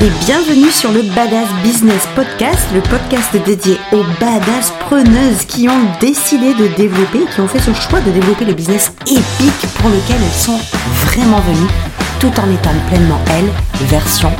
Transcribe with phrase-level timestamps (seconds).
[0.00, 5.98] et bienvenue sur le Badass Business Podcast, le podcast dédié aux badass preneuses qui ont
[6.00, 10.16] décidé de développer, qui ont fait ce choix de développer le business épique pour lequel
[10.22, 10.58] elles sont
[11.06, 11.70] vraiment venues,
[12.20, 13.50] tout en étant pleinement elles,
[13.88, 14.30] version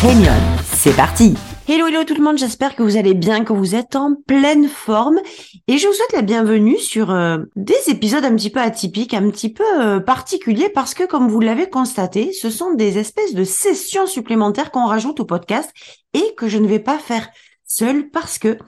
[0.00, 0.34] premium.
[0.74, 1.34] C'est parti
[1.68, 4.68] Hello, hello tout le monde, j'espère que vous allez bien, que vous êtes en pleine
[4.68, 5.18] forme
[5.66, 9.28] et je vous souhaite la bienvenue sur euh, des épisodes un petit peu atypiques, un
[9.30, 13.42] petit peu euh, particuliers parce que comme vous l'avez constaté, ce sont des espèces de
[13.42, 15.72] sessions supplémentaires qu'on rajoute au podcast
[16.14, 17.28] et que je ne vais pas faire
[17.64, 18.58] seule parce que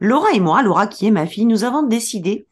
[0.00, 2.48] Laura et moi, Laura qui est ma fille, nous avons décidé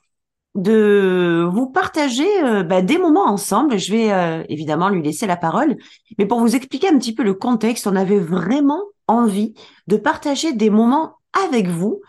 [0.54, 3.76] de vous partager euh, bah, des moments ensemble.
[3.80, 5.76] Je vais évidemment lui laisser la parole,
[6.18, 9.54] mais pour vous expliquer un petit peu le contexte, on avait vraiment envie
[9.86, 12.00] de partager des moments avec vous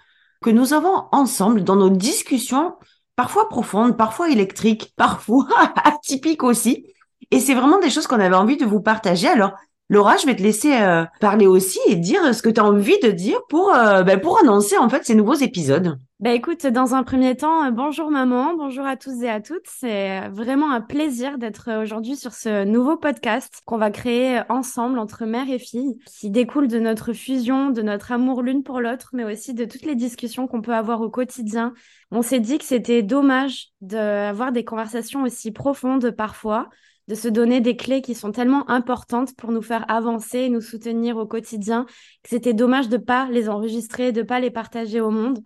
[0.42, 2.76] que nous avons ensemble dans nos discussions,
[3.16, 5.48] parfois profondes, parfois électriques, parfois
[5.84, 6.86] atypiques aussi.
[7.32, 9.28] Et c'est vraiment des choses qu'on avait envie de vous partager.
[9.28, 9.54] Alors,
[9.92, 13.00] Laura, je vais te laisser euh, parler aussi et dire ce que tu as envie
[13.00, 15.98] de dire pour, euh, ben, pour annoncer en fait ces nouveaux épisodes.
[16.20, 19.66] Bah écoute, dans un premier temps, euh, bonjour maman, bonjour à tous et à toutes.
[19.66, 25.26] C'est vraiment un plaisir d'être aujourd'hui sur ce nouveau podcast qu'on va créer ensemble entre
[25.26, 29.24] mère et fille, qui découle de notre fusion, de notre amour l'une pour l'autre, mais
[29.24, 31.74] aussi de toutes les discussions qu'on peut avoir au quotidien.
[32.12, 36.70] On s'est dit que c'était dommage d'avoir des conversations aussi profondes parfois,
[37.10, 41.18] de se donner des clés qui sont tellement importantes pour nous faire avancer nous soutenir
[41.18, 41.86] au quotidien,
[42.24, 45.40] que c'était dommage de pas les enregistrer, de pas les partager au monde.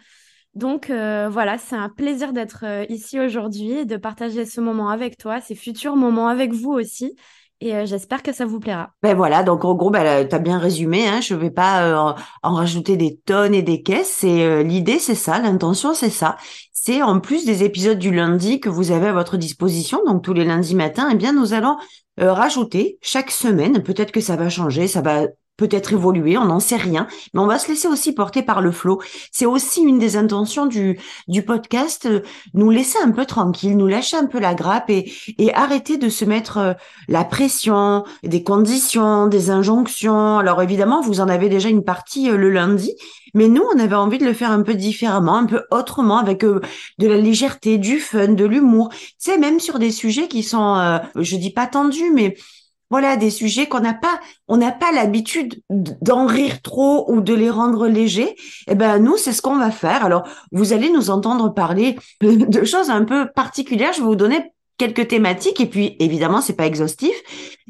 [0.55, 5.17] Donc euh, voilà, c'est un plaisir d'être euh, ici aujourd'hui de partager ce moment avec
[5.17, 7.15] toi, ces futurs moments avec vous aussi.
[7.63, 8.91] Et euh, j'espère que ça vous plaira.
[9.01, 11.07] Ben voilà, donc en gros, ben, tu as bien résumé.
[11.07, 14.17] Hein, je vais pas en rajouter des tonnes et des caisses.
[14.19, 16.35] C'est l'idée, c'est ça, l'intention, c'est ça.
[16.73, 20.33] C'est en plus des épisodes du lundi que vous avez à votre disposition, donc tous
[20.33, 21.07] les lundis matins.
[21.09, 21.77] Eh bien, nous allons
[22.17, 23.81] rajouter chaque semaine.
[23.81, 27.45] Peut-être que ça va changer, ça va peut-être évoluer, on n'en sait rien, mais on
[27.45, 29.01] va se laisser aussi porter par le flot.
[29.31, 32.21] C'est aussi une des intentions du, du podcast, euh,
[32.53, 36.09] nous laisser un peu tranquille, nous lâcher un peu la grappe et, et arrêter de
[36.09, 36.73] se mettre euh,
[37.07, 40.39] la pression, des conditions, des injonctions.
[40.39, 42.95] Alors évidemment, vous en avez déjà une partie euh, le lundi,
[43.35, 46.41] mais nous, on avait envie de le faire un peu différemment, un peu autrement, avec
[46.41, 46.61] de
[46.99, 48.89] la légèreté, du fun, de l'humour.
[49.17, 52.35] C'est même sur des sujets qui sont, je dis pas tendus, mais
[52.93, 57.33] voilà, des sujets qu'on n'a pas, on n'a pas l'habitude d'en rire trop ou de
[57.33, 58.35] les rendre légers.
[58.67, 60.05] Eh ben, nous, c'est ce qu'on va faire.
[60.05, 63.93] Alors, vous allez nous entendre parler de choses un peu particulières.
[63.93, 67.15] Je vais vous donner quelques thématiques et puis, évidemment, c'est pas exhaustif,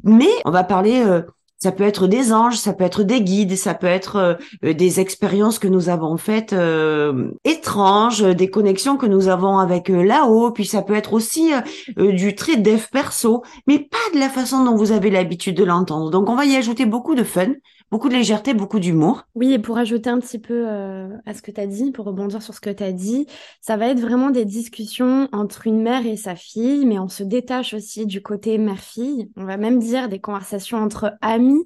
[0.03, 1.21] mais on va parler euh,
[1.63, 4.33] ça peut être des anges, ça peut être des guides, ça peut être euh,
[4.65, 9.87] euh, des expériences que nous avons faites euh, étranges, des connexions que nous avons avec
[9.87, 11.51] là-haut, puis ça peut être aussi
[11.95, 16.11] du trait dev perso, mais pas de la façon dont vous avez l'habitude de l'entendre.
[16.11, 17.53] Donc on va y ajouter beaucoup de fun,
[17.93, 19.27] beaucoup de légèreté, beaucoup d'humour.
[19.35, 22.05] Oui, et pour ajouter un petit peu euh, à ce que tu as dit, pour
[22.05, 23.27] rebondir sur ce que tu as dit,
[23.61, 27.21] ça va être vraiment des discussions entre une mère et sa fille, mais on se
[27.21, 29.29] détache aussi du côté mère-fille.
[29.35, 31.63] On va même dire des conversations entre amis,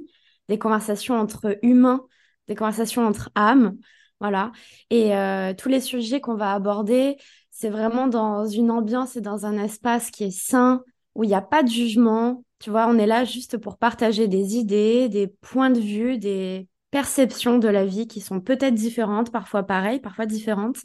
[0.50, 2.04] des conversations entre humains,
[2.50, 3.78] des conversations entre âmes.
[4.20, 4.52] Voilà.
[4.90, 7.16] Et euh, tous les sujets qu'on va aborder,
[7.52, 10.84] c'est vraiment dans une ambiance et dans un espace qui est sain,
[11.18, 14.28] où il n'y a pas de jugement, tu vois, on est là juste pour partager
[14.28, 19.32] des idées, des points de vue, des perceptions de la vie qui sont peut-être différentes,
[19.32, 20.78] parfois pareilles, parfois différentes.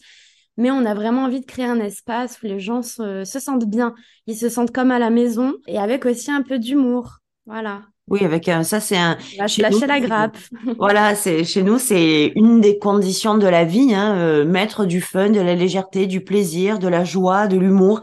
[0.57, 3.95] Mais on a vraiment envie de créer un espace où les gens se, sentent bien.
[4.27, 7.19] Ils se sentent comme à la maison et avec aussi un peu d'humour.
[7.45, 7.83] Voilà.
[8.09, 9.17] Oui, avec un, ça c'est un.
[9.39, 10.37] Lâcher, la grappe.
[10.79, 15.01] voilà, c'est chez nous c'est une des conditions de la vie, hein, euh, mettre du
[15.01, 18.01] fun, de la légèreté, du plaisir, de la joie, de l'humour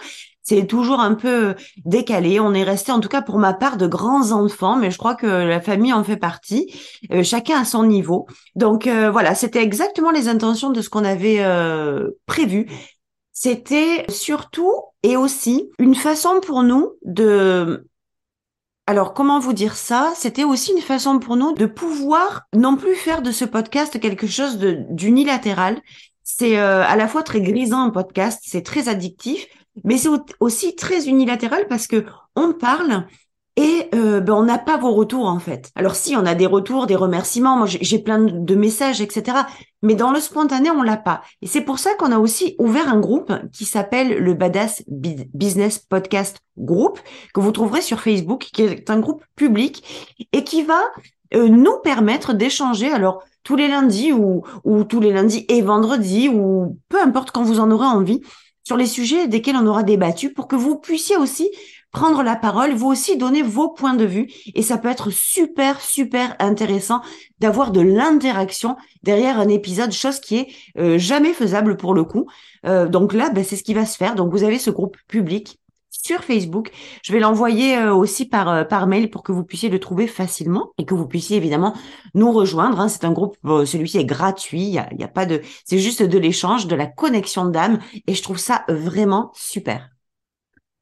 [0.50, 1.54] c'est toujours un peu
[1.86, 2.40] décalé.
[2.40, 5.14] On est resté, en tout cas pour ma part, de grands enfants, mais je crois
[5.14, 6.74] que la famille en fait partie,
[7.12, 8.28] euh, chacun à son niveau.
[8.56, 12.68] Donc euh, voilà, c'était exactement les intentions de ce qu'on avait euh, prévu.
[13.32, 14.74] C'était surtout
[15.04, 17.86] et aussi une façon pour nous de
[18.88, 20.14] alors, comment vous dire ça?
[20.16, 24.26] C'était aussi une façon pour nous de pouvoir non plus faire de ce podcast quelque
[24.26, 25.80] chose d'unilatéral.
[26.24, 29.46] C'est à la fois très grisant un podcast, c'est très addictif,
[29.84, 32.06] mais c'est aussi très unilatéral parce que
[32.36, 33.06] on parle
[33.60, 35.70] et euh, ben on n'a pas vos retours en fait.
[35.76, 39.40] Alors si on a des retours, des remerciements, moi j'ai plein de messages, etc.
[39.82, 41.22] Mais dans le spontané, on l'a pas.
[41.42, 45.78] Et c'est pour ça qu'on a aussi ouvert un groupe qui s'appelle le Badass Business
[45.80, 47.00] Podcast Group,
[47.34, 50.80] que vous trouverez sur Facebook, qui est un groupe public et qui va
[51.34, 52.90] euh, nous permettre d'échanger.
[52.90, 57.44] Alors tous les lundis ou, ou tous les lundis et vendredis ou peu importe quand
[57.44, 58.22] vous en aurez envie
[58.70, 61.50] sur les sujets desquels on aura débattu pour que vous puissiez aussi
[61.92, 65.82] prendre la parole, vous aussi donner vos points de vue et ça peut être super,
[65.82, 67.02] super intéressant
[67.40, 72.28] d'avoir de l'interaction derrière un épisode, chose qui est euh, jamais faisable pour le coup.
[72.68, 74.14] Euh, donc là, ben, c'est ce qui va se faire.
[74.14, 75.60] Donc vous avez ce groupe public
[76.04, 76.72] sur Facebook.
[77.04, 80.08] Je vais l'envoyer euh, aussi par, euh, par mail pour que vous puissiez le trouver
[80.08, 81.74] facilement et que vous puissiez évidemment
[82.14, 82.80] nous rejoindre.
[82.80, 82.88] Hein.
[82.88, 86.04] C'est un groupe, celui-ci est gratuit, il y a, y a, pas de, c'est juste
[86.04, 89.90] de l'échange, de la connexion d'âme et je trouve ça vraiment super.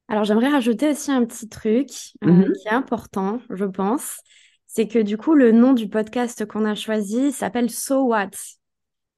[0.08, 1.90] Alors j'aimerais rajouter aussi un petit truc
[2.24, 2.52] euh, mm-hmm.
[2.52, 4.20] qui est important, je pense.
[4.66, 8.30] C'est que du coup, le nom du podcast qu'on a choisi s'appelle So What,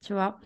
[0.05, 0.39] tu vois?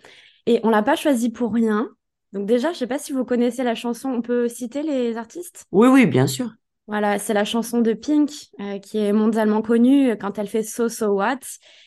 [0.46, 1.90] Et on l'a pas choisi pour rien.
[2.36, 4.10] Donc déjà, je sais pas si vous connaissez la chanson.
[4.10, 5.64] On peut citer les artistes?
[5.72, 6.52] Oui, oui, bien sûr.
[6.86, 8.30] Voilà, c'est la chanson de Pink
[8.60, 11.40] euh, qui est mondialement connue euh, quand elle fait So So What.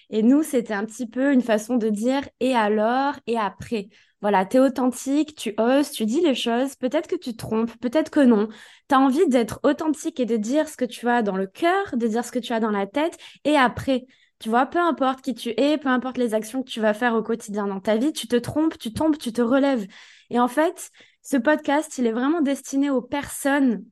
[0.09, 3.15] Et nous, c'était un petit peu une façon de dire et alors?
[3.27, 3.91] Et après?
[4.23, 6.77] Voilà, tu es authentique, tu oses, tu dis les choses.
[6.77, 8.49] Peut-être que tu te trompes, peut-être que non.
[8.89, 11.95] Tu as envie d'être authentique et de dire ce que tu as dans le cœur,
[11.95, 13.19] de dire ce que tu as dans la tête.
[13.45, 14.07] Et après,
[14.39, 17.15] tu vois, peu importe qui tu es, peu importe les actions que tu vas faire
[17.15, 19.87] au quotidien dans ta vie, tu te trompes, tu tombes, tu te relèves.
[20.31, 20.91] Et en fait,
[21.23, 23.85] ce podcast, il est vraiment destiné aux personnes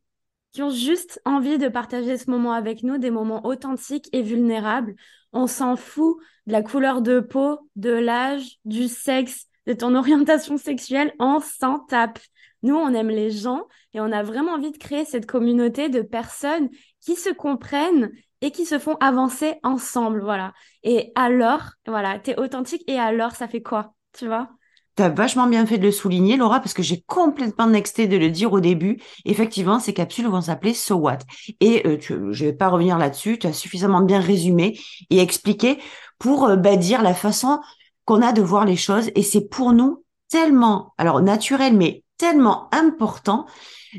[0.53, 4.95] qui ont juste envie de partager ce moment avec nous, des moments authentiques et vulnérables.
[5.33, 6.17] On s'en fout
[6.47, 11.81] de la couleur de peau, de l'âge, du sexe, de ton orientation sexuelle, on s'en
[11.81, 12.19] tape.
[12.63, 16.01] Nous, on aime les gens et on a vraiment envie de créer cette communauté de
[16.01, 18.11] personnes qui se comprennent
[18.41, 20.53] et qui se font avancer ensemble, voilà.
[20.83, 24.51] Et alors, voilà, t'es authentique et alors, ça fait quoi, tu vois?
[24.97, 28.31] T'as vachement bien fait de le souligner, Laura, parce que j'ai complètement nexté de le
[28.31, 28.99] dire au début.
[29.27, 31.19] Effectivement, ces capsules vont s'appeler So What.
[31.61, 33.39] Et euh, tu, je vais pas revenir là-dessus.
[33.39, 34.79] Tu as suffisamment bien résumé
[35.11, 35.79] et expliqué
[36.19, 37.61] pour euh, bah, dire la façon
[38.07, 39.11] qu'on a de voir les choses.
[39.15, 43.45] Et c'est pour nous tellement, alors naturel, mais tellement important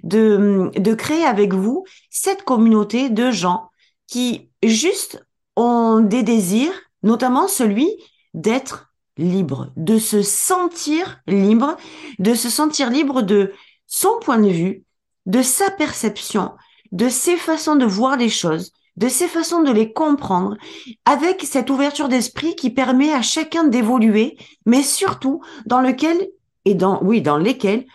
[0.02, 3.70] de, de créer avec vous cette communauté de gens
[4.08, 5.24] qui juste
[5.56, 6.74] ont des désirs,
[7.04, 7.88] notamment celui
[8.34, 8.87] d'être
[9.18, 11.78] libre, de se sentir libre,
[12.20, 13.54] de se sentir libre de
[13.88, 14.84] son point de vue,
[15.26, 16.52] de sa perception,
[16.92, 20.58] de ses façons de voir les choses, de ses façons de les comprendre,
[21.06, 26.30] avec cette ouverture d'esprit qui permet à chacun d'évoluer, mais surtout dans lequel,
[26.66, 27.86] et dans, oui, dans lesquels,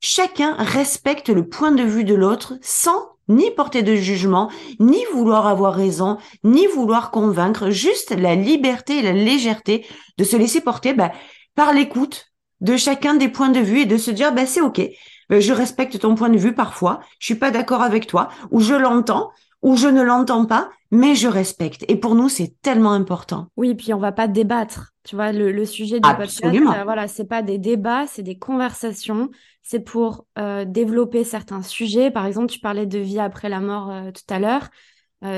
[0.00, 5.46] chacun respecte le point de vue de l'autre sans ni porter de jugement, ni vouloir
[5.46, 9.86] avoir raison, ni vouloir convaincre, juste la liberté et la légèreté
[10.18, 11.12] de se laisser porter bah,
[11.54, 12.26] par l'écoute
[12.60, 14.80] de chacun des points de vue et de se dire bah, c'est ok,
[15.28, 18.60] bah, je respecte ton point de vue parfois, je suis pas d'accord avec toi, ou
[18.60, 19.30] je l'entends,
[19.62, 21.84] ou je ne l'entends pas, mais je respecte.
[21.88, 23.46] Et pour nous, c'est tellement important.
[23.56, 24.92] Oui, puis on va pas débattre.
[25.04, 26.66] Tu vois, le, sujet du Absolument.
[26.66, 29.30] podcast, euh, voilà, c'est pas des débats, c'est des conversations.
[29.62, 32.10] C'est pour euh, développer certains sujets.
[32.10, 34.70] Par exemple, tu parlais de vie après la mort euh, tout à l'heure.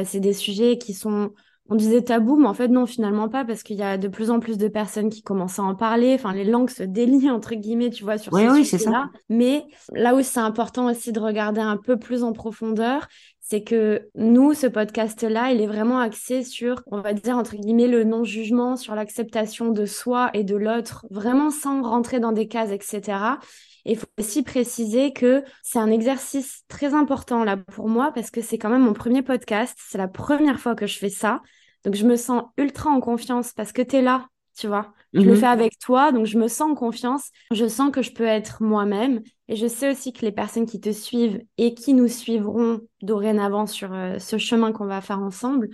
[0.05, 1.33] c'est des sujets qui sont
[1.71, 4.31] on disait tabou, mais en fait, non, finalement pas, parce qu'il y a de plus
[4.31, 6.15] en plus de personnes qui commencent à en parler.
[6.15, 9.09] Enfin, les langues se délient, entre guillemets, tu vois, sur oui, oui, c'est ça.
[9.31, 13.09] Mais là où c'est important aussi de regarder un peu plus en profondeur,
[13.45, 17.87] c'est que nous, ce podcast-là, il est vraiment axé sur, on va dire, entre guillemets,
[17.87, 22.71] le non-jugement, sur l'acceptation de soi et de l'autre, vraiment sans rentrer dans des cases,
[22.71, 23.39] etc.
[23.85, 28.31] Et il faut aussi préciser que c'est un exercice très important là pour moi parce
[28.31, 29.79] que c'est quand même mon premier podcast.
[29.79, 31.43] C'est la première fois que je fais ça.
[31.85, 34.27] Donc je me sens ultra en confiance parce que tu es là,
[34.57, 34.95] tu vois.
[35.15, 35.37] Je le mhm.
[35.37, 37.31] fais avec toi, donc je me sens en confiance.
[37.53, 39.23] Je sens que je peux être moi-même.
[39.47, 43.67] Et je sais aussi que les personnes qui te suivent et qui nous suivront dorénavant
[43.67, 45.69] sur euh, ce chemin qu'on va faire ensemble,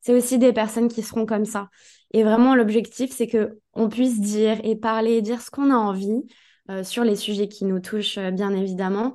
[0.00, 1.70] c'est aussi des personnes qui seront comme ça.
[2.12, 5.76] Et vraiment, l'objectif, c'est que on puisse dire et parler et dire ce qu'on a
[5.76, 6.22] envie,
[6.70, 9.14] euh, sur les sujets qui nous touchent, euh, bien évidemment.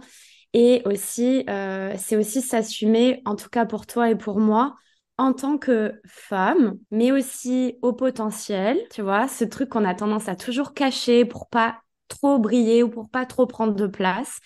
[0.54, 4.74] Et aussi, c'est aussi s'assumer, en tout cas pour toi et pour moi,
[5.20, 10.30] en tant que femme, mais aussi au potentiel, tu vois, ce truc qu'on a tendance
[10.30, 14.40] à toujours cacher pour pas trop briller ou pour pas trop prendre de place.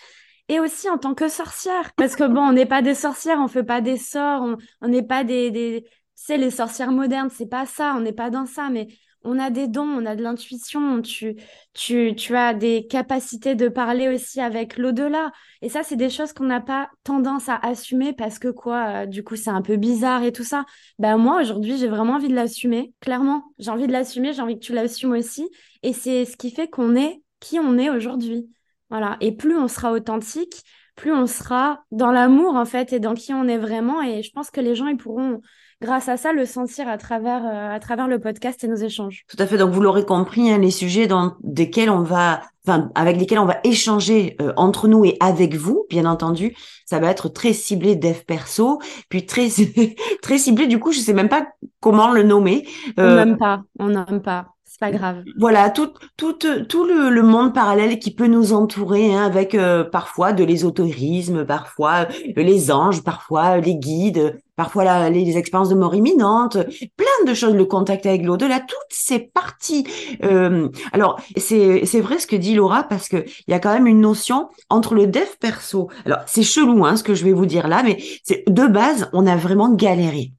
[0.50, 3.48] Et aussi en tant que sorcière, parce que bon, on n'est pas des sorcières, on
[3.48, 7.68] fait pas des sorts, on n'est pas des, des, sais, les sorcières modernes, c'est pas
[7.68, 8.88] ça, on n'est pas dans ça, mais
[9.24, 11.36] on a des dons, on a de l'intuition, tu,
[11.74, 15.32] tu, tu as des capacités de parler aussi avec l'au-delà.
[15.62, 19.06] Et ça, c'est des choses qu'on n'a pas tendance à assumer parce que quoi, euh,
[19.06, 20.66] du coup, c'est un peu bizarre et tout ça.
[21.00, 23.44] Ben moi, aujourd'hui, j'ai vraiment envie de l'assumer, clairement.
[23.60, 25.50] J'ai envie de l'assumer, j'ai envie que tu l'assumes aussi.
[25.84, 28.50] Et c'est ce qui fait qu'on est qui on est aujourd'hui.
[28.90, 29.18] Voilà.
[29.22, 30.64] Et plus on sera authentique,
[30.96, 34.02] plus on sera dans l'amour, en fait, et dans qui on est vraiment.
[34.02, 35.42] Et je pense que les gens, ils pourront
[35.82, 39.26] grâce à ça, le sentir à travers, à travers le podcast et nos échanges.
[39.28, 39.58] Tout à fait.
[39.58, 43.46] Donc, vous l'aurez compris, hein, les sujets dans, desquels on va, enfin, avec lesquels on
[43.46, 48.20] va échanger entre nous et avec vous, bien entendu, ça va être très ciblé dev
[48.26, 49.48] perso, puis très,
[50.22, 51.48] très ciblé, du coup, je sais même pas
[51.80, 52.68] comment le nommer.
[52.98, 55.24] On n'aime pas, on n'aime pas pas grave.
[55.38, 60.34] Voilà, tout, tout, tout le, monde parallèle qui peut nous entourer, hein, avec euh, parfois
[60.34, 66.58] de l'ésotérisme, parfois euh, les anges, parfois les guides, parfois les, expériences de mort imminente,
[66.98, 69.86] plein de choses, le contact avec l'au-delà, toutes ces parties.
[70.24, 73.74] Euh, alors, c'est, c'est vrai ce que dit Laura, parce que il y a quand
[73.74, 75.90] même une notion entre le dev perso.
[76.06, 79.10] Alors, c'est chelou, hein, ce que je vais vous dire là, mais c'est de base,
[79.14, 80.34] on a vraiment galéré.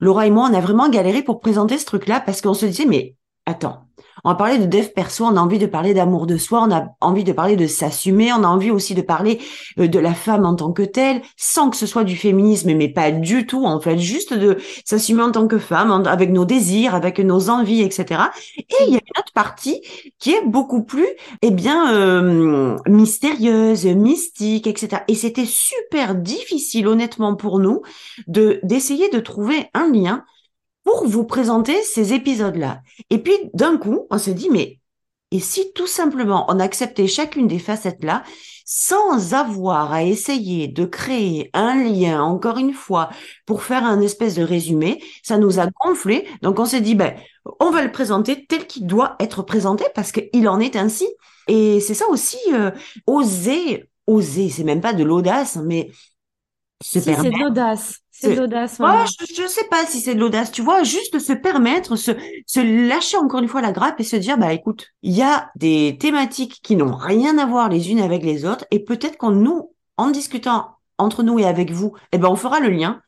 [0.00, 2.86] Laura et moi, on a vraiment galéré pour présenter ce truc-là parce qu'on se disait,
[2.86, 3.16] mais
[3.48, 3.84] attends,
[4.24, 6.70] on va parler de dev perso, on a envie de parler d'amour de soi, on
[6.70, 9.40] a envie de parler de s'assumer, on a envie aussi de parler
[9.78, 12.88] euh, de la femme en tant que telle, sans que ce soit du féminisme, mais
[12.88, 16.94] pas du tout, en fait, juste de s'assumer en tant que femme, avec nos désirs,
[16.94, 18.24] avec nos envies, etc.
[18.58, 19.80] Et il y a une autre partie
[20.18, 21.08] qui est beaucoup plus,
[21.42, 25.04] eh bien, euh, mystérieuse, mystique, etc.
[25.08, 27.82] Et c'était super difficile, honnêtement, pour nous,
[28.26, 30.24] de d'essayer de trouver un lien
[30.88, 32.80] pour vous présenter ces épisodes-là.
[33.10, 34.78] Et puis, d'un coup, on se dit, mais
[35.30, 38.22] et si tout simplement on acceptait chacune des facettes-là
[38.64, 43.10] sans avoir à essayer de créer un lien, encore une fois,
[43.44, 46.26] pour faire un espèce de résumé, ça nous a gonflé.
[46.40, 47.14] Donc on s'est dit, ben,
[47.60, 51.06] on va le présenter tel qu'il doit être présenté parce qu'il en est ainsi.
[51.48, 52.70] Et c'est ça aussi, euh,
[53.06, 55.90] oser, oser, c'est même pas de l'audace, mais
[56.82, 58.00] se si, C'est de l'audace.
[58.20, 58.78] C'est de l'audace.
[58.78, 62.10] je, ne sais pas si c'est de l'audace, tu vois, juste se permettre, se,
[62.46, 65.50] se lâcher encore une fois la grappe et se dire, bah écoute, il y a
[65.54, 69.30] des thématiques qui n'ont rien à voir les unes avec les autres et peut-être qu'en
[69.30, 73.00] nous, en discutant entre nous et avec vous, eh ben on fera le lien.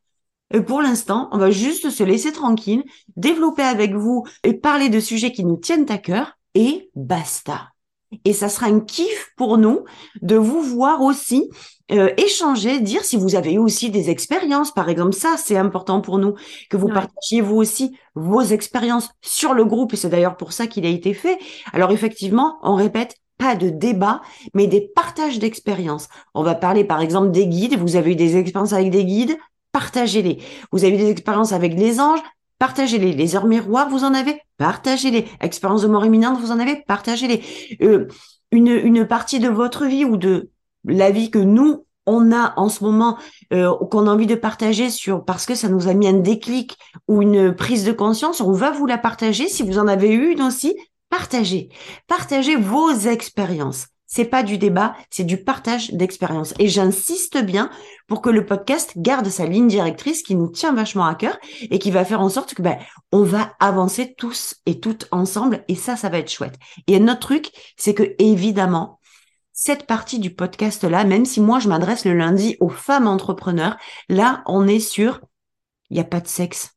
[0.53, 2.85] Et pour l'instant, on va juste se laisser tranquille,
[3.17, 7.71] développer avec vous et parler de sujets qui nous tiennent à cœur et basta.
[8.25, 9.85] Et ça sera un kiff pour nous
[10.21, 11.49] de vous voir aussi
[11.93, 14.73] euh, échanger, dire si vous avez eu aussi des expériences.
[14.73, 16.35] Par exemple, ça, c'est important pour nous
[16.71, 19.93] que vous partagiez vous aussi vos expériences sur le groupe.
[19.93, 21.39] Et c'est d'ailleurs pour ça qu'il a été fait.
[21.73, 24.21] Alors effectivement, on répète, pas de débat,
[24.55, 26.09] mais des partages d'expériences.
[26.35, 27.79] On va parler par exemple des guides.
[27.79, 29.37] Vous avez eu des expériences avec des guides,
[29.73, 30.39] partagez-les.
[30.73, 32.21] Vous avez eu des expériences avec les anges,
[32.61, 33.13] partagez-les.
[33.13, 35.27] Les heures miroirs, vous en avez, partagez-les.
[35.41, 37.43] Expérience de mort imminente, vous en avez, partagez-les.
[37.83, 38.07] Euh,
[38.53, 40.51] une, une partie de votre vie ou de
[40.85, 43.19] la vie que nous, on a en ce moment,
[43.53, 46.77] euh, qu'on a envie de partager sur parce que ça nous a mis un déclic
[47.09, 49.49] ou une prise de conscience, on va vous la partager.
[49.49, 50.77] Si vous en avez eu une aussi,
[51.09, 51.71] partagez.
[52.09, 56.53] Partagez vos expériences c'est pas du débat, c'est du partage d'expérience.
[56.59, 57.71] Et j'insiste bien
[58.09, 61.39] pour que le podcast garde sa ligne directrice qui nous tient vachement à cœur
[61.71, 62.77] et qui va faire en sorte que ben
[63.13, 66.59] on va avancer tous et toutes ensemble et ça, ça va être chouette.
[66.89, 68.99] Et un autre truc, c'est que évidemment,
[69.53, 73.77] cette partie du podcast là, même si moi je m'adresse le lundi aux femmes entrepreneurs,
[74.09, 75.21] là on est sur,
[75.89, 76.73] il n'y a pas de sexe.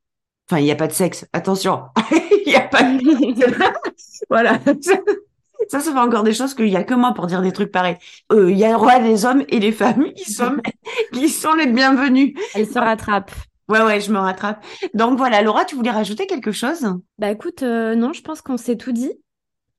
[0.48, 1.26] Enfin, il n'y a pas de sexe.
[1.34, 2.84] Attention, il n'y a pas.
[2.84, 3.90] De...
[4.30, 4.60] voilà.
[5.70, 7.72] Ça, ça fait encore des choses qu'il y a que moi pour dire des trucs
[7.72, 7.98] pareils.
[8.32, 10.58] Euh, il y a le roi des hommes et les femmes qui sont,
[11.14, 12.34] qui sont les bienvenus.
[12.56, 13.32] Elle se rattrape.
[13.70, 14.64] Ouais, ouais, je me rattrape.
[14.94, 16.86] Donc voilà, Laura, tu voulais rajouter quelque chose?
[17.18, 19.12] Bah écoute, euh, non, je pense qu'on s'est tout dit.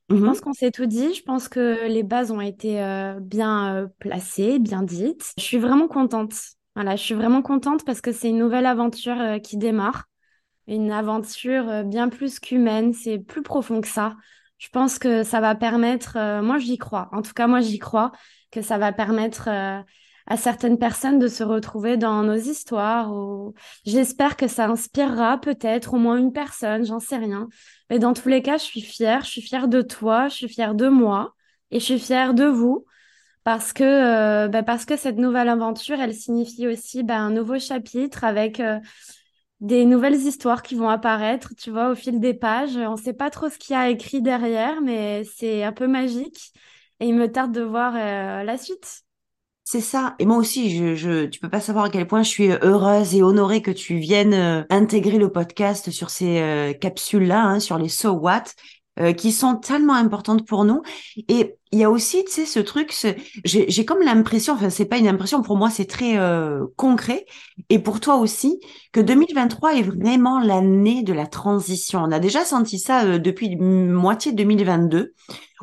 [0.09, 0.25] Je mm-hmm.
[0.25, 1.15] pense qu'on s'est tout dit.
[1.15, 5.33] Je pense que les bases ont été euh, bien placées, bien dites.
[5.39, 6.35] Je suis vraiment contente.
[6.75, 10.05] Voilà, je suis vraiment contente parce que c'est une nouvelle aventure qui démarre.
[10.67, 12.93] Une aventure bien plus qu'humaine.
[12.95, 14.15] C'est plus profond que ça.
[14.65, 17.79] Je pense que ça va permettre, euh, moi j'y crois, en tout cas moi j'y
[17.79, 18.13] crois,
[18.51, 19.83] que ça va permettre euh,
[20.27, 23.13] à certaines personnes de se retrouver dans nos histoires.
[23.85, 27.47] J'espère que ça inspirera peut-être au moins une personne, j'en sais rien.
[27.91, 30.49] Mais dans tous les cas, je suis fière, je suis fière de toi, je suis
[30.49, 31.35] fière de moi
[31.71, 32.87] et je suis fière de vous
[33.43, 37.59] parce que, euh, bah, parce que cette nouvelle aventure, elle signifie aussi bah, un nouveau
[37.59, 38.63] chapitre avec
[39.65, 42.77] des nouvelles histoires qui vont apparaître, tu vois, au fil des pages.
[42.77, 45.87] On ne sait pas trop ce qu'il y a écrit derrière, mais c'est un peu
[45.87, 46.53] magique.
[47.01, 49.05] Et il me tarde de voir euh, la suite.
[49.65, 50.17] C'est ça.
[50.19, 53.15] Et moi aussi, je, je, tu peux pas savoir à quel point je suis heureuse
[53.15, 57.79] et honorée que tu viennes euh, intégrer le podcast sur ces euh, capsules-là, hein, sur
[57.79, 58.45] les So What.
[59.01, 60.83] Euh, qui sont tellement importantes pour nous.
[61.29, 62.95] Et il y a aussi, tu sais, ce truc,
[63.45, 67.27] j'ai comme l'impression, enfin, c'est pas une impression, pour moi, c'est très euh, concret,
[67.69, 68.61] et pour toi aussi,
[68.93, 72.05] que 2023 est vraiment l'année de la transition.
[72.05, 75.15] On a déjà senti ça euh, depuis moitié 2022,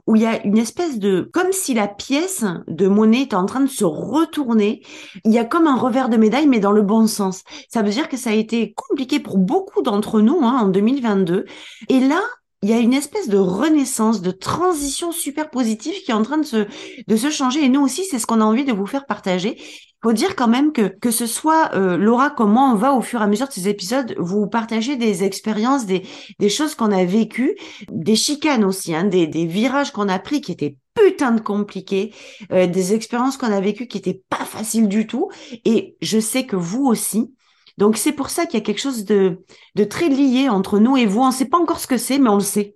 [0.07, 3.45] où il y a une espèce de, comme si la pièce de monnaie était en
[3.45, 4.81] train de se retourner.
[5.23, 7.43] Il y a comme un revers de médaille, mais dans le bon sens.
[7.69, 11.45] Ça veut dire que ça a été compliqué pour beaucoup d'entre nous hein, en 2022.
[11.87, 12.19] Et là,
[12.63, 16.37] il y a une espèce de renaissance, de transition super positive qui est en train
[16.37, 16.67] de se,
[17.07, 17.63] de se changer.
[17.65, 19.57] Et nous aussi, c'est ce qu'on a envie de vous faire partager.
[20.03, 23.01] Faut dire quand même que que ce soit euh, Laura comme moi, on va au
[23.01, 26.03] fur et à mesure de ces épisodes vous partager des expériences, des,
[26.39, 27.55] des choses qu'on a vécues,
[27.91, 32.13] des chicanes aussi, hein, des, des virages qu'on a pris qui étaient putain de compliqués,
[32.51, 35.29] euh, des expériences qu'on a vécues qui étaient pas faciles du tout.
[35.65, 37.33] Et je sais que vous aussi,
[37.77, 39.39] donc c'est pour ça qu'il y a quelque chose de,
[39.75, 41.21] de très lié entre nous et vous.
[41.21, 42.75] On ne sait pas encore ce que c'est, mais on le sait.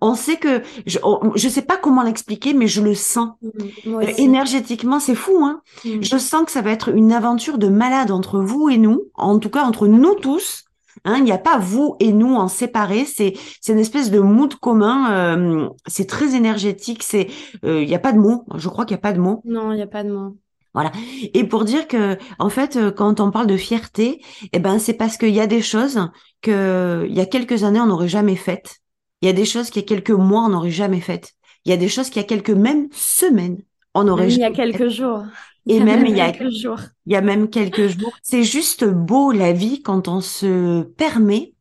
[0.00, 4.12] On sait que je ne sais pas comment l'expliquer, mais je le sens mmh, euh,
[4.16, 5.00] énergétiquement.
[5.00, 6.02] C'est fou, hein mmh.
[6.02, 9.38] Je sens que ça va être une aventure de malade entre vous et nous, en
[9.38, 10.64] tout cas entre nous tous.
[11.04, 13.06] Hein, il n'y a pas vous et nous en séparés.
[13.06, 15.10] C'est c'est une espèce de mood commun.
[15.12, 17.02] Euh, c'est très énergétique.
[17.02, 17.28] C'est
[17.64, 18.44] euh, il n'y a pas de mots.
[18.56, 19.42] Je crois qu'il n'y a pas de mots.
[19.44, 20.36] Non, il n'y a pas de mots.
[20.74, 20.90] Voilà.
[21.34, 24.94] Et pour dire que, en fait, euh, quand on parle de fierté, eh ben, c'est
[24.94, 26.08] parce qu'il y a des choses
[26.40, 28.78] que, il y a quelques années, on n'aurait jamais faites.
[29.20, 31.32] Il y a des choses qu'il y a quelques mois, on n'aurait jamais faites.
[31.64, 33.62] Il y a des choses qu'il y a quelques même semaines,
[33.94, 35.24] on aurait jamais Il y a quelques jours.
[35.66, 36.80] Et même, il y a quelques jours.
[37.06, 38.12] Il y a même quelques jours.
[38.22, 41.52] C'est juste beau, la vie, quand on se permet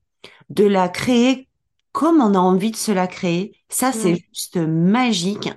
[0.49, 1.47] de la créer
[1.91, 3.53] comme on a envie de se la créer.
[3.71, 5.49] Ça, c'est juste magique.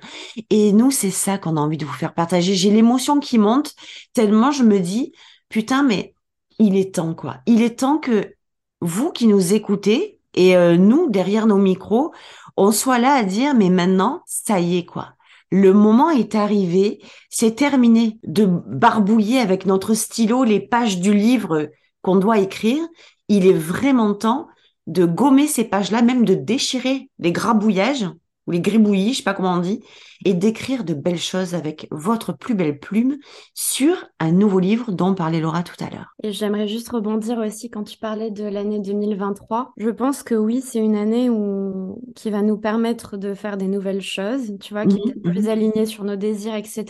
[0.49, 2.55] Et nous, c'est ça qu'on a envie de vous faire partager.
[2.55, 3.75] J'ai l'émotion qui monte
[4.13, 5.13] tellement je me dis,
[5.49, 6.15] putain, mais
[6.61, 7.39] il est temps, quoi.
[7.47, 8.35] Il est temps que
[8.81, 12.13] vous qui nous écoutez et euh, nous, derrière nos micros,
[12.57, 15.15] on soit là à dire, mais maintenant, ça y est, quoi.
[15.51, 21.69] Le moment est arrivé, c'est terminé de barbouiller avec notre stylo les pages du livre
[22.03, 22.83] qu'on doit écrire.
[23.29, 24.49] Il est vraiment temps
[24.87, 28.07] de gommer ces pages-là, même de déchirer les grabouillages
[28.47, 29.83] ou les gribouillis, je sais pas comment on dit,
[30.25, 33.17] et d'écrire de belles choses avec votre plus belle plume
[33.55, 36.15] sur un nouveau livre dont parlait Laura tout à l'heure.
[36.23, 39.73] Et j'aimerais juste rebondir aussi quand tu parlais de l'année 2023.
[39.77, 43.69] Je pense que oui, c'est une année où qui va nous permettre de faire des
[43.69, 45.49] nouvelles choses, tu vois, qui est mhm, plus mhm.
[45.49, 46.85] alignée sur nos désirs, etc.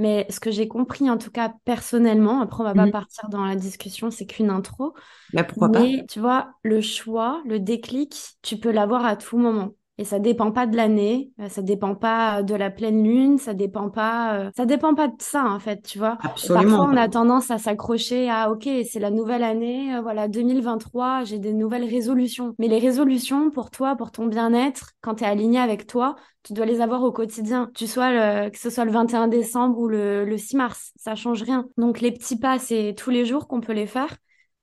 [0.00, 3.30] Mais ce que j'ai compris, en tout cas personnellement, après on va pas mmh partir
[3.30, 4.94] dans la discussion, c'est qu'une intro.
[4.96, 5.00] Mais
[5.32, 9.74] bah, pourquoi pas Tu vois, le choix, le déclic, tu peux l'avoir à tout moment.
[10.00, 13.52] Et ça dépend pas de l'année, euh, ça dépend pas de la pleine lune, ça
[13.52, 16.16] dépend pas, euh, ça dépend pas de ça en fait, tu vois.
[16.22, 16.62] Absolument.
[16.62, 21.24] parfois, on a tendance à s'accrocher à, ok, c'est la nouvelle année, euh, voilà, 2023,
[21.24, 22.54] j'ai des nouvelles résolutions.
[22.58, 26.54] Mais les résolutions pour toi, pour ton bien-être, quand tu es aligné avec toi, tu
[26.54, 27.70] dois les avoir au quotidien.
[27.74, 31.14] Tu sois le, que ce soit le 21 décembre ou le, le 6 mars, ça
[31.14, 31.66] change rien.
[31.76, 34.16] Donc les petits pas, c'est tous les jours qu'on peut les faire.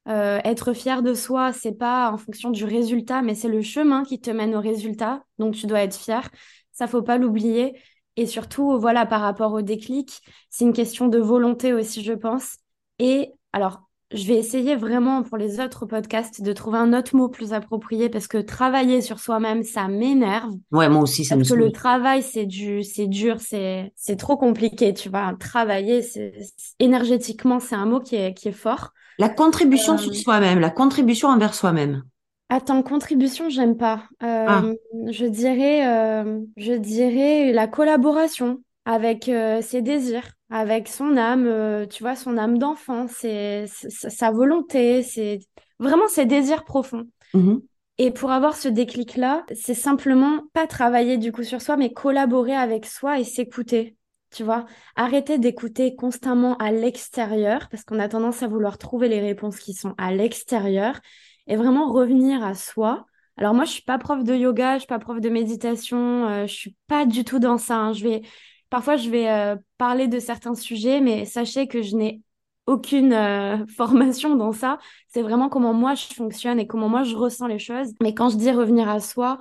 [0.07, 4.03] Euh, être fier de soi, c'est pas en fonction du résultat, mais c'est le chemin
[4.03, 5.23] qui te mène au résultat.
[5.37, 6.29] Donc tu dois être fier.
[6.71, 7.77] Ça faut pas l'oublier.
[8.15, 12.57] Et surtout, voilà, par rapport au déclic, c'est une question de volonté aussi, je pense.
[12.99, 17.27] Et alors, je vais essayer vraiment pour les autres podcasts de trouver un autre mot
[17.27, 20.53] plus approprié parce que travailler sur soi-même, ça m'énerve.
[20.71, 24.37] Ouais, moi aussi, ça parce que le travail, c'est du, c'est dur, c'est, c'est trop
[24.37, 25.33] compliqué, tu vois.
[25.37, 26.33] Travailler, c'est,
[26.79, 28.93] énergétiquement, c'est un mot qui est, qui est fort.
[29.17, 32.03] La contribution euh, sur soi-même, la contribution envers soi-même.
[32.49, 34.03] Attends, contribution, j'aime pas.
[34.23, 34.63] Euh, ah.
[35.09, 39.29] Je dirais, euh, je dirais la collaboration avec
[39.61, 45.39] ses désirs, avec son âme, tu vois, son âme d'enfant, c'est sa volonté, c'est
[45.77, 47.05] vraiment ses désirs profonds.
[47.33, 47.57] Mmh
[47.97, 52.55] Et pour avoir ce déclic-là, c'est simplement pas travailler du coup sur soi, mais collaborer
[52.55, 53.96] avec soi et s'écouter
[54.37, 54.65] tu vois.
[54.95, 59.73] Arrêter d'écouter constamment à l'extérieur, parce qu'on a tendance à vouloir trouver les réponses qui
[59.73, 60.99] sont à l'extérieur,
[61.47, 63.07] et vraiment revenir à soi.
[63.37, 66.47] Alors moi, je suis pas prof de yoga, je suis pas prof de méditation, euh,
[66.47, 67.77] je suis pas du tout dans ça.
[67.77, 67.93] Hein.
[67.93, 68.21] Je vais,
[68.69, 72.21] parfois, je vais euh, parler de certains sujets, mais sachez que je n'ai
[72.67, 74.77] aucune euh, formation dans ça.
[75.07, 77.93] C'est vraiment comment moi je fonctionne et comment moi je ressens les choses.
[78.03, 79.39] Mais quand je dis revenir à soi,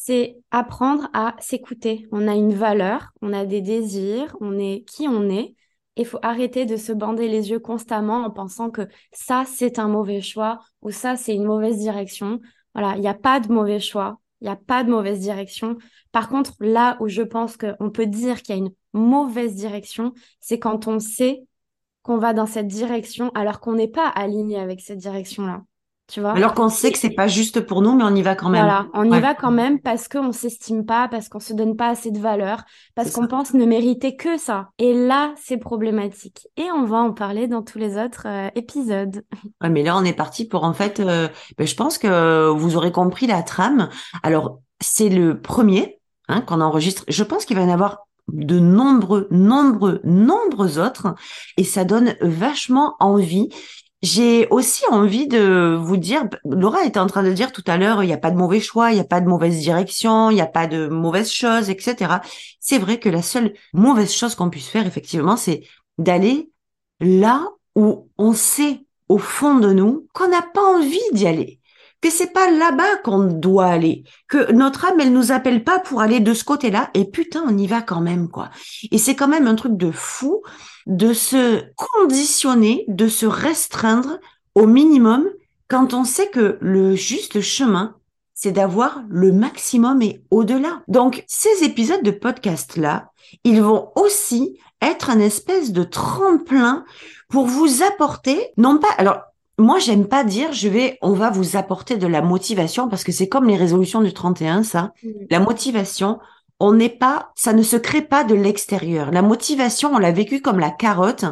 [0.00, 2.06] c'est apprendre à s'écouter.
[2.12, 5.56] On a une valeur, on a des désirs, on est qui on est.
[5.96, 9.88] Il faut arrêter de se bander les yeux constamment en pensant que ça, c'est un
[9.88, 12.40] mauvais choix ou ça, c'est une mauvaise direction.
[12.74, 15.76] Voilà, il n'y a pas de mauvais choix, il n'y a pas de mauvaise direction.
[16.12, 20.14] Par contre, là où je pense qu'on peut dire qu'il y a une mauvaise direction,
[20.38, 21.42] c'est quand on sait
[22.02, 25.64] qu'on va dans cette direction alors qu'on n'est pas aligné avec cette direction-là.
[26.08, 28.34] Tu vois Alors qu'on sait que c'est pas juste pour nous, mais on y va
[28.34, 28.64] quand même.
[28.64, 31.88] Voilà, on y va quand même parce qu'on s'estime pas, parce qu'on se donne pas
[31.88, 34.70] assez de valeur, parce qu'on pense ne mériter que ça.
[34.78, 36.48] Et là, c'est problématique.
[36.56, 39.22] Et on va en parler dans tous les autres euh, épisodes.
[39.60, 41.00] Ouais, mais là, on est parti pour en fait.
[41.00, 43.88] Euh, ben, je pense que vous aurez compris la trame.
[44.22, 47.04] Alors, c'est le premier hein, qu'on enregistre.
[47.08, 51.14] Je pense qu'il va y en avoir de nombreux, nombreux, nombreux autres,
[51.56, 53.48] et ça donne vachement envie.
[54.00, 58.04] J'ai aussi envie de vous dire, Laura était en train de dire tout à l'heure,
[58.04, 60.34] il n'y a pas de mauvais choix, il n'y a pas de mauvaise direction, il
[60.34, 62.20] n'y a pas de mauvaise chose, etc.
[62.60, 65.62] C'est vrai que la seule mauvaise chose qu'on puisse faire, effectivement, c'est
[65.98, 66.52] d'aller
[67.00, 71.57] là où on sait au fond de nous qu'on n'a pas envie d'y aller
[72.00, 76.00] que c'est pas là-bas qu'on doit aller, que notre âme elle nous appelle pas pour
[76.00, 78.50] aller de ce côté-là et putain on y va quand même quoi.
[78.90, 80.42] Et c'est quand même un truc de fou
[80.86, 84.18] de se conditionner, de se restreindre
[84.54, 85.28] au minimum
[85.68, 87.96] quand on sait que le juste chemin,
[88.34, 90.82] c'est d'avoir le maximum et au-delà.
[90.88, 93.12] Donc, ces épisodes de podcast-là,
[93.44, 96.84] ils vont aussi être un espèce de tremplin
[97.28, 99.20] pour vous apporter, non pas, alors,
[99.58, 103.12] moi, j'aime pas dire, je vais, on va vous apporter de la motivation parce que
[103.12, 104.92] c'est comme les résolutions du 31, ça.
[105.02, 105.08] Mmh.
[105.30, 106.18] La motivation,
[106.60, 109.10] on n'est pas, ça ne se crée pas de l'extérieur.
[109.10, 111.24] La motivation, on l'a vécu comme la carotte,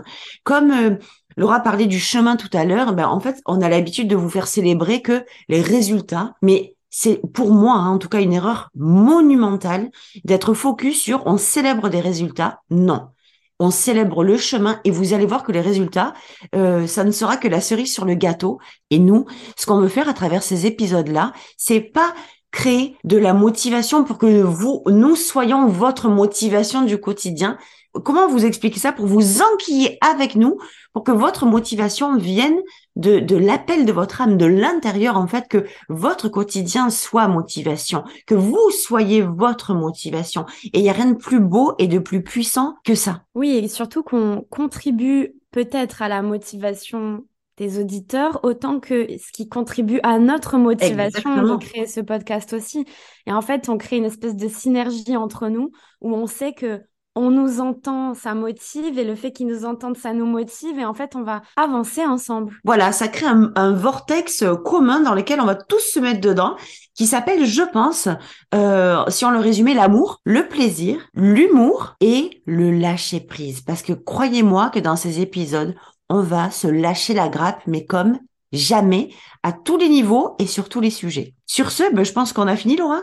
[0.45, 0.97] comme euh,
[1.37, 2.95] Laura parlait du chemin tout à l'heure.
[2.95, 7.21] Ben en fait, on a l'habitude de vous faire célébrer que les résultats, mais c'est
[7.35, 9.91] pour moi, hein, en tout cas, une erreur monumentale
[10.25, 12.61] d'être focus sur on célèbre des résultats.
[12.71, 13.09] Non,
[13.59, 16.15] on célèbre le chemin et vous allez voir que les résultats,
[16.55, 18.59] euh, ça ne sera que la cerise sur le gâteau.
[18.91, 22.15] Et nous, ce qu'on veut faire à travers ces épisodes-là, c'est pas
[22.51, 27.59] créer de la motivation pour que vous, nous soyons votre motivation du quotidien.
[28.05, 30.59] Comment vous expliquer ça pour vous enquiller avec nous,
[30.93, 32.59] pour que votre motivation vienne
[32.97, 38.05] de, de l'appel de votre âme, de l'intérieur, en fait, que votre quotidien soit motivation,
[38.27, 40.47] que vous soyez votre motivation.
[40.65, 43.23] Et il n'y a rien de plus beau et de plus puissant que ça.
[43.35, 47.25] Oui, et surtout qu'on contribue peut-être à la motivation
[47.57, 52.85] des auditeurs autant que ce qui contribue à notre motivation de créer ce podcast aussi.
[53.27, 55.71] Et en fait, on crée une espèce de synergie entre nous
[56.03, 56.83] où on sait que
[57.17, 60.85] on nous entend, ça motive, et le fait qu'ils nous entendent, ça nous motive, et
[60.85, 62.53] en fait, on va avancer ensemble.
[62.63, 66.57] Voilà, ça crée un, vortex commun dans lequel on va tous se mettre dedans,
[66.95, 68.09] qui s'appelle, je pense,
[68.55, 73.63] euh, si on le résumait, l'amour, le plaisir, l'humour et le lâcher prise.
[73.63, 75.75] Parce que croyez-moi que dans ces épisodes,
[76.11, 78.19] on va se lâcher la grappe, mais comme
[78.53, 79.11] jamais,
[79.43, 81.35] à tous les niveaux et sur tous les sujets.
[81.47, 83.03] Sur ce, ben, je pense qu'on a fini, Laura.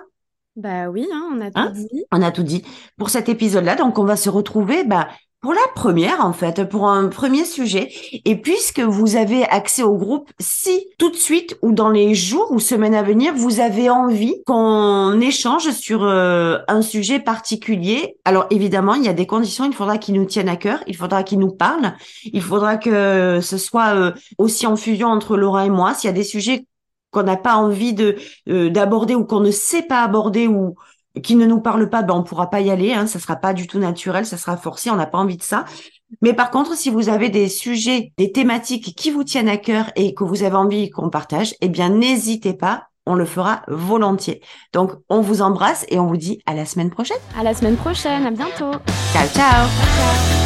[0.55, 1.71] Bah oui, hein, on a tout hein?
[1.71, 2.05] dit.
[2.11, 2.63] On a tout dit
[2.97, 3.75] pour cet épisode-là.
[3.75, 5.07] Donc, on va se retrouver bah,
[5.41, 7.91] pour la première, en fait, pour un premier sujet.
[8.23, 12.51] Et puisque vous avez accès au groupe, si tout de suite ou dans les jours
[12.51, 18.45] ou semaines à venir, vous avez envie qu'on échange sur euh, un sujet particulier, alors
[18.51, 19.65] évidemment, il y a des conditions.
[19.65, 20.79] Il faudra qu'ils nous tiennent à cœur.
[20.87, 21.93] Il faudra qu'ils nous parlent.
[22.23, 25.93] Il faudra que ce soit euh, aussi en fusion entre Laura et moi.
[25.93, 26.67] S'il y a des sujets
[27.13, 28.17] qu'on n'a pas envie de
[28.49, 30.75] euh, d'aborder ou qu'on ne sait pas aborder ou
[31.21, 32.93] qui ne nous parle pas, ben on pourra pas y aller.
[32.93, 34.89] Hein, ça sera pas du tout naturel, ça sera forcé.
[34.89, 35.65] On n'a pas envie de ça.
[36.21, 39.91] Mais par contre, si vous avez des sujets, des thématiques qui vous tiennent à cœur
[39.95, 42.87] et que vous avez envie qu'on partage, eh bien n'hésitez pas.
[43.05, 44.41] On le fera volontiers.
[44.71, 47.17] Donc, on vous embrasse et on vous dit à la semaine prochaine.
[47.37, 48.25] À la semaine prochaine.
[48.25, 48.71] À bientôt.
[49.11, 49.27] ciao.
[49.27, 49.67] ciao.
[49.67, 50.42] ciao.